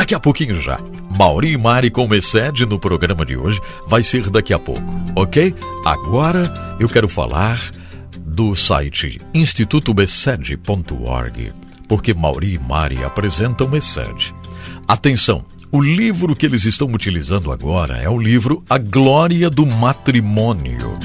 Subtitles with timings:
[0.00, 0.80] Daqui a pouquinho já.
[1.18, 4.82] Mauri e Mari com Excede no programa de hoje vai ser daqui a pouco,
[5.14, 5.54] ok?
[5.84, 6.50] Agora
[6.80, 7.60] eu quero falar
[8.18, 11.52] do site institutobeced.org,
[11.86, 14.34] porque Mauri e Mari apresentam Excede.
[14.88, 20.98] Atenção, o livro que eles estão utilizando agora é o livro A Glória do Matrimônio.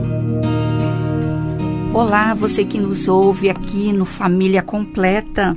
[1.97, 5.55] Olá, você que nos ouve aqui no Família Completa.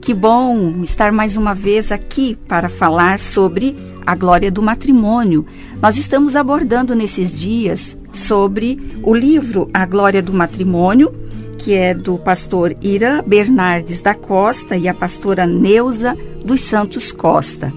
[0.00, 5.44] Que bom estar mais uma vez aqui para falar sobre a glória do matrimônio.
[5.78, 11.14] Nós estamos abordando nesses dias sobre o livro A Glória do Matrimônio,
[11.58, 17.70] que é do pastor Ira Bernardes da Costa e a pastora Neuza dos Santos Costa.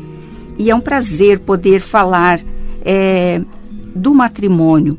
[0.57, 2.39] E é um prazer poder falar
[2.81, 3.41] é,
[3.93, 4.97] do matrimônio,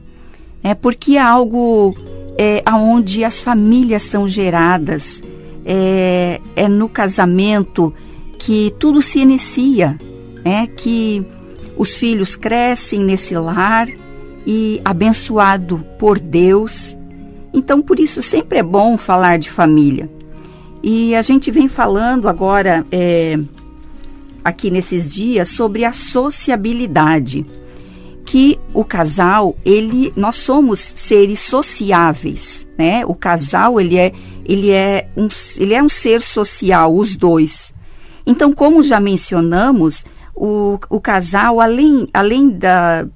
[0.62, 1.94] é porque é algo
[2.42, 5.22] é, onde as famílias são geradas
[5.62, 7.92] é, é no casamento
[8.38, 9.98] que tudo se inicia,
[10.42, 10.66] né?
[10.68, 11.22] que
[11.76, 13.86] os filhos crescem nesse lar
[14.46, 16.96] e abençoado por Deus.
[17.52, 20.10] Então, por isso, sempre é bom falar de família.
[20.82, 23.38] E a gente vem falando agora, é,
[24.42, 27.44] aqui nesses dias, sobre a sociabilidade.
[28.30, 33.04] Que o casal, ele, nós somos seres sociáveis, né?
[33.04, 34.12] O casal, ele é
[34.44, 37.72] ele é um, ele é um ser social, os dois.
[38.26, 40.04] Então, como já mencionamos,
[40.34, 43.06] o, o casal, além, além, da,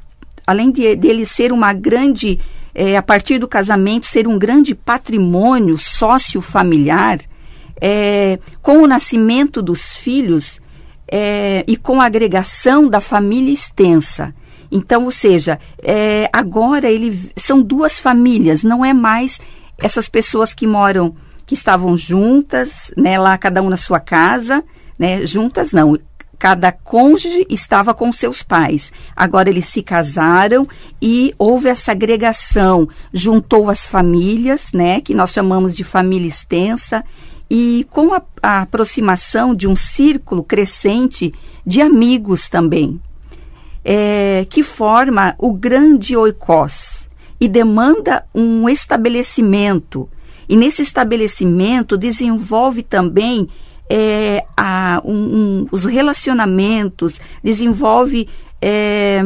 [0.47, 2.38] além de, dele ser uma grande,
[2.72, 7.20] é, a partir do casamento, ser um grande patrimônio sócio-familiar,
[7.81, 10.60] é, com o nascimento dos filhos
[11.10, 14.32] é, e com a agregação da família extensa.
[14.74, 19.40] Então, ou seja, é, agora ele, são duas famílias, não é mais
[19.78, 21.14] essas pessoas que moram
[21.46, 24.64] que estavam juntas, né, lá cada um na sua casa,
[24.98, 25.96] né, juntas não,
[26.36, 28.92] cada cônjuge estava com seus pais.
[29.14, 30.66] Agora eles se casaram
[31.00, 37.04] e houve essa agregação, juntou as famílias, né, que nós chamamos de família extensa,
[37.48, 41.32] e com a, a aproximação de um círculo crescente
[41.64, 43.00] de amigos também,
[43.84, 47.08] é, que forma o grande oikos
[47.40, 50.08] e demanda um estabelecimento
[50.48, 53.48] e nesse estabelecimento desenvolve também
[53.88, 58.28] é, a, um, um, os relacionamentos, desenvolve
[58.60, 59.22] é,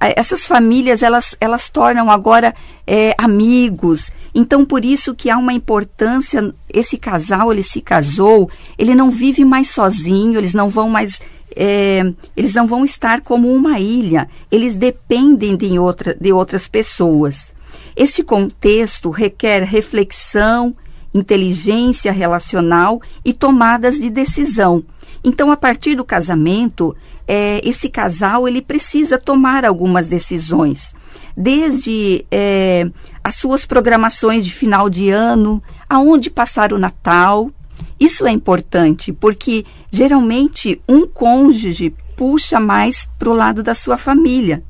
[0.00, 2.54] essas famílias elas, elas tornam agora
[2.86, 4.12] é, amigos.
[4.34, 6.54] Então por isso que há uma importância.
[6.72, 11.20] Esse casal ele se casou, ele não vive mais sozinho, eles não vão mais
[11.60, 17.52] é, eles não vão estar como uma ilha, eles dependem de, outra, de outras pessoas.
[17.96, 20.72] Este contexto requer reflexão,
[21.12, 24.84] inteligência relacional e tomadas de decisão.
[25.24, 26.94] Então, a partir do casamento,
[27.26, 30.94] é, esse casal ele precisa tomar algumas decisões,
[31.36, 32.88] desde é,
[33.24, 37.50] as suas programações de final de ano, aonde passar o Natal.
[37.98, 44.62] Isso é importante porque geralmente um cônjuge puxa mais para o lado da sua família,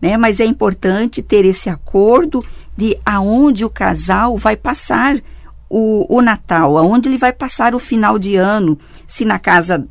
[0.00, 0.16] né?
[0.16, 2.44] Mas é importante ter esse acordo
[2.76, 5.20] de aonde o casal vai passar
[5.68, 9.86] o, o Natal, aonde ele vai passar o final de ano, se na casa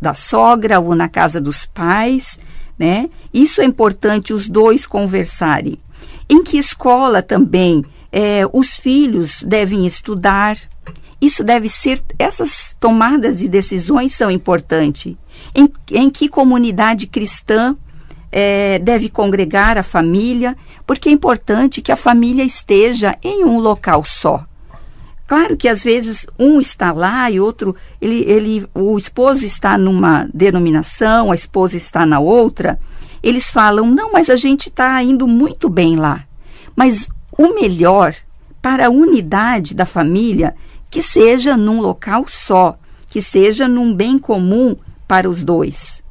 [0.00, 2.38] da sogra ou na casa dos pais,
[2.78, 3.08] né?
[3.32, 5.78] Isso é importante os dois conversarem.
[6.28, 10.58] Em que escola também é, os filhos devem estudar?
[11.22, 15.14] Isso deve ser, essas tomadas de decisões são importantes.
[15.54, 17.76] Em, em que comunidade cristã
[18.32, 24.02] é, deve congregar a família, porque é importante que a família esteja em um local
[24.02, 24.44] só.
[25.28, 30.28] Claro que às vezes um está lá e outro, ele, ele, o esposo está numa
[30.34, 32.80] denominação, a esposa está na outra.
[33.22, 36.24] Eles falam, não, mas a gente está indo muito bem lá.
[36.74, 37.08] Mas
[37.38, 38.12] o melhor
[38.60, 40.54] para a unidade da família
[40.92, 42.78] que seja num local só,
[43.08, 44.76] que seja num bem comum
[45.08, 46.02] para os dois.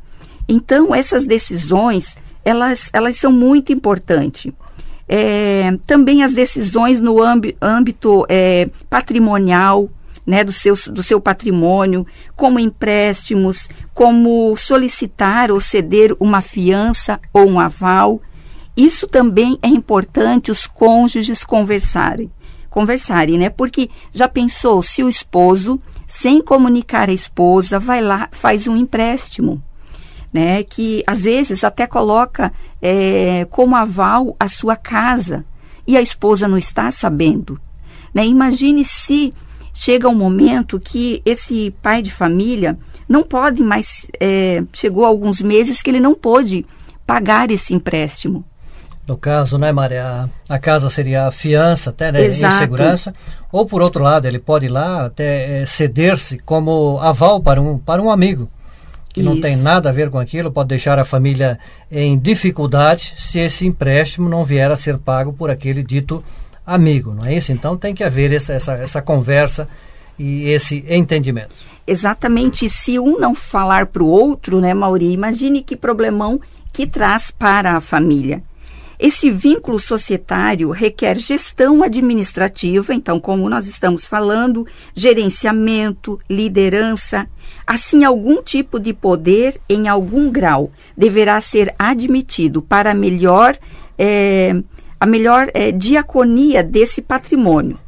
[0.50, 4.52] Então, essas decisões, elas, elas são muito importantes.
[5.08, 7.18] É, também as decisões no
[7.62, 9.88] âmbito é, patrimonial,
[10.26, 12.06] né, do, seu, do seu patrimônio,
[12.36, 18.20] como empréstimos, como solicitar ou ceder uma fiança ou um aval.
[18.76, 22.32] Isso também é importante os cônjuges conversarem.
[22.72, 23.50] Conversarem, né?
[23.50, 29.62] Porque já pensou se o esposo, sem comunicar a esposa, vai lá, faz um empréstimo,
[30.34, 30.64] né?
[30.64, 32.52] Que às vezes até coloca
[32.82, 35.46] é, como aval a sua casa
[35.86, 37.60] e a esposa não está sabendo.
[38.14, 38.26] Né?
[38.26, 39.34] Imagine se
[39.74, 42.78] chega um momento que esse pai de família
[43.08, 46.66] não pode mais, é, chegou alguns meses que ele não pôde
[47.06, 48.46] pagar esse empréstimo.
[49.12, 53.14] No caso, né, Maria, a, a casa seria a fiança até, né, em segurança,
[53.52, 57.78] ou por outro lado, ele pode ir lá até é, ceder-se como aval para um,
[57.78, 58.50] para um amigo
[59.12, 59.30] que Isso.
[59.30, 61.60] não tem nada a ver com aquilo, pode deixar a família
[61.92, 66.24] em dificuldade se esse empréstimo não vier a ser pago por aquele dito
[66.66, 67.52] amigo, não é isso?
[67.52, 69.68] Então tem que haver essa, essa, essa conversa
[70.18, 71.66] e esse entendimento.
[71.86, 72.70] Exatamente.
[72.70, 75.12] Se um não falar para o outro, né, Mauri?
[75.12, 76.40] Imagine que problemão
[76.72, 78.42] que traz para a família.
[79.02, 87.28] Esse vínculo societário requer gestão administrativa, então, como nós estamos falando, gerenciamento, liderança.
[87.66, 93.58] Assim, algum tipo de poder, em algum grau, deverá ser admitido para melhor
[93.98, 94.62] é,
[95.00, 97.80] a melhor é, diaconia desse patrimônio.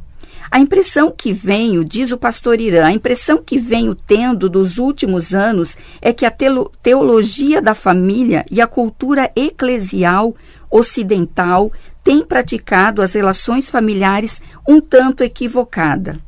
[0.54, 5.34] A impressão que venho, diz o pastor Irã, a impressão que venho tendo dos últimos
[5.34, 6.32] anos é que a
[6.80, 10.32] teologia da família e a cultura eclesial
[10.70, 11.72] ocidental
[12.04, 16.20] têm praticado as relações familiares um tanto equivocada.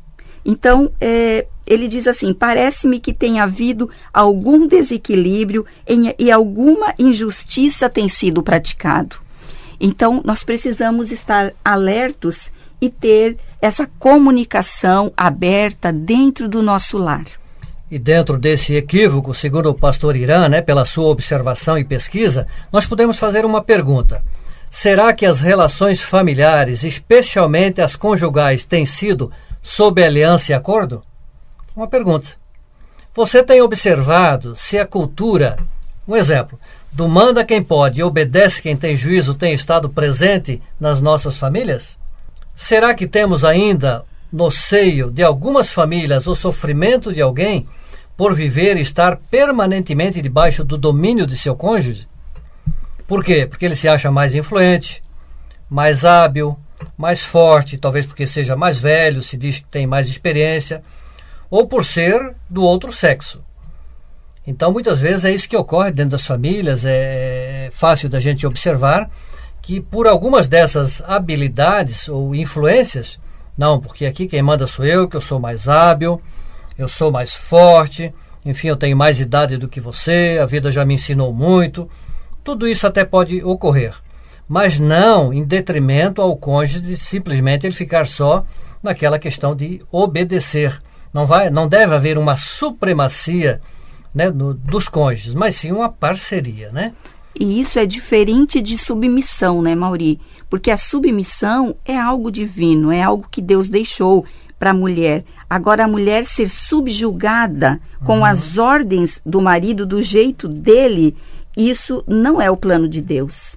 [0.43, 7.89] Então, é, ele diz assim: parece-me que tem havido algum desequilíbrio em, e alguma injustiça
[7.89, 9.15] tem sido praticado.
[9.79, 12.51] Então, nós precisamos estar alertos
[12.81, 17.25] e ter essa comunicação aberta dentro do nosso lar.
[17.89, 22.85] E dentro desse equívoco, segundo o pastor Irã, né, pela sua observação e pesquisa, nós
[22.85, 24.23] podemos fazer uma pergunta.
[24.69, 29.31] Será que as relações familiares, especialmente as conjugais, têm sido
[29.61, 31.01] sob aliança e acordo?
[31.75, 32.31] Uma pergunta.
[33.15, 35.57] Você tem observado se a cultura,
[36.05, 36.59] um exemplo,
[36.91, 41.97] do manda quem pode e obedece quem tem juízo tem estado presente nas nossas famílias?
[42.59, 47.67] Será que temos ainda no seio de algumas famílias o sofrimento de alguém
[48.17, 52.07] por viver e estar permanentemente debaixo do domínio de seu cônjuge?
[53.07, 53.45] Por quê?
[53.45, 55.03] Porque ele se acha mais influente,
[55.69, 56.57] mais hábil,
[56.97, 60.81] mais forte, talvez porque seja mais velho, se diz que tem mais experiência,
[61.51, 63.39] ou por ser do outro sexo.
[64.47, 69.11] Então, muitas vezes é isso que ocorre dentro das famílias, é fácil da gente observar
[69.67, 73.19] que por algumas dessas habilidades ou influências,
[73.57, 76.21] não, porque aqui quem manda sou eu, que eu sou mais hábil,
[76.77, 78.13] eu sou mais forte,
[78.45, 81.89] enfim, eu tenho mais idade do que você, a vida já me ensinou muito.
[82.45, 83.93] Tudo isso até pode ocorrer,
[84.47, 88.45] mas não em detrimento ao cônjuge de simplesmente ele ficar só
[88.81, 90.81] naquela questão de obedecer.
[91.13, 93.59] Não vai, não deve haver uma supremacia
[94.15, 96.93] né, no, dos cônjuges, mas sim uma parceria, né?
[97.39, 100.19] E isso é diferente de submissão, né, Mauri?
[100.49, 104.25] Porque a submissão é algo divino, é algo que Deus deixou
[104.57, 105.23] para a mulher.
[105.49, 108.25] Agora, a mulher ser subjugada com uhum.
[108.25, 111.15] as ordens do marido, do jeito dele,
[111.55, 113.55] isso não é o plano de Deus.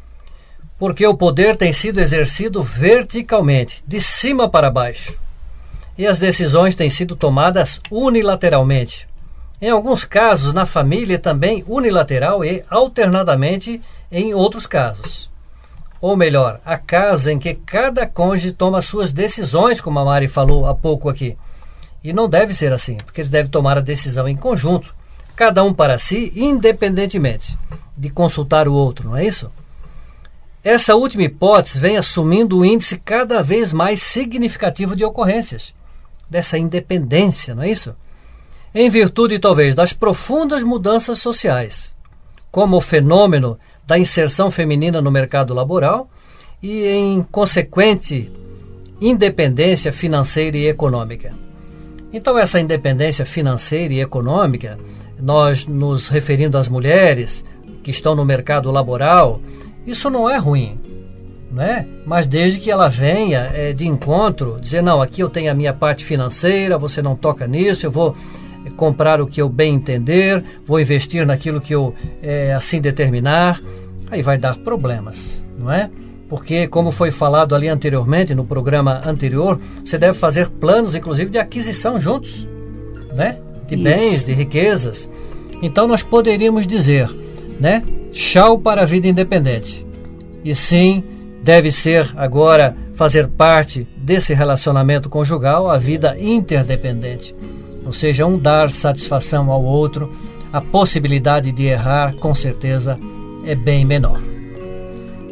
[0.78, 5.18] Porque o poder tem sido exercido verticalmente, de cima para baixo.
[5.96, 9.09] E as decisões têm sido tomadas unilateralmente.
[9.60, 15.30] Em alguns casos, na família também unilateral e alternadamente em outros casos.
[16.00, 20.66] Ou melhor, há casos em que cada cônjuge toma suas decisões, como a Mari falou
[20.66, 21.36] há pouco aqui.
[22.02, 24.94] E não deve ser assim, porque eles devem tomar a decisão em conjunto,
[25.36, 27.58] cada um para si, independentemente
[28.00, 29.52] de consultar o outro, não é isso?
[30.64, 35.74] Essa última hipótese vem assumindo um índice cada vez mais significativo de ocorrências,
[36.28, 37.94] dessa independência, não é isso?
[38.74, 41.94] Em virtude talvez das profundas mudanças sociais,
[42.50, 46.08] como o fenômeno da inserção feminina no mercado laboral
[46.62, 48.30] e em consequente
[49.00, 51.32] independência financeira e econômica.
[52.12, 54.78] Então, essa independência financeira e econômica,
[55.20, 57.44] nós nos referindo às mulheres
[57.82, 59.40] que estão no mercado laboral,
[59.86, 60.78] isso não é ruim.
[61.50, 61.86] né?
[62.06, 65.72] mas desde que ela venha é, de encontro, dizer, não, aqui eu tenho a minha
[65.72, 68.14] parte financeira, você não toca nisso, eu vou
[68.76, 73.60] comprar o que eu bem entender, vou investir naquilo que eu é, assim determinar,
[74.10, 75.90] aí vai dar problemas, não é?
[76.28, 81.38] Porque, como foi falado ali anteriormente, no programa anterior, você deve fazer planos, inclusive, de
[81.38, 82.48] aquisição juntos,
[83.12, 83.38] né?
[83.66, 83.82] De Isso.
[83.82, 85.10] bens, de riquezas.
[85.60, 87.10] Então, nós poderíamos dizer,
[87.58, 87.82] né?
[88.12, 89.84] Tchau para a vida independente.
[90.44, 91.02] E sim,
[91.42, 97.34] deve ser agora fazer parte desse relacionamento conjugal a vida interdependente.
[97.84, 100.10] Ou seja, um dar satisfação ao outro,
[100.52, 102.98] a possibilidade de errar, com certeza,
[103.44, 104.20] é bem menor.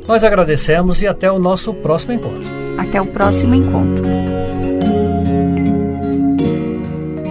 [0.06, 2.50] Nós agradecemos e até o nosso próximo encontro.
[2.78, 4.04] Até o próximo encontro.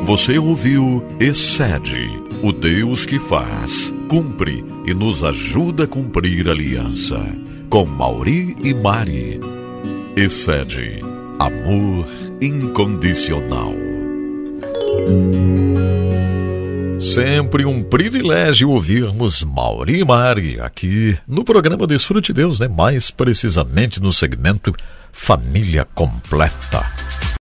[0.05, 2.07] Você ouviu Excede,
[2.43, 7.19] o Deus que faz, cumpre e nos ajuda a cumprir a aliança.
[7.69, 9.39] Com Mauri e Mari.
[10.15, 11.01] Excede,
[11.39, 12.07] amor
[12.39, 13.86] incondicional.
[16.99, 22.67] Sempre um privilégio ouvirmos Mauri Mari aqui no programa Desfrute Deus, né?
[22.67, 24.73] Mais precisamente no segmento
[25.11, 27.06] Família Completa.